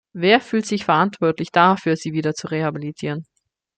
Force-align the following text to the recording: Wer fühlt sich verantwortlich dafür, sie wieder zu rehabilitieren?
Wer 0.13 0.41
fühlt 0.41 0.65
sich 0.65 0.83
verantwortlich 0.85 1.51
dafür, 1.51 1.95
sie 1.95 2.11
wieder 2.11 2.33
zu 2.33 2.47
rehabilitieren? 2.47 3.27